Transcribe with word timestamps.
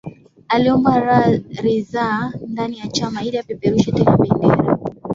Aliomba 0.47 1.29
ridhaa 1.61 2.31
ndani 2.47 2.79
ya 2.79 2.87
Chama 2.87 3.23
ili 3.23 3.37
apeperushe 3.37 3.91
tena 3.91 4.17
bendera 4.17 4.77